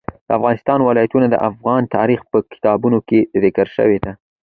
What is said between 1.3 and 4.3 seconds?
افغان تاریخ په کتابونو کې ذکر شوی دي.